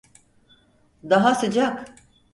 [1.03, 1.95] Daha sıcak.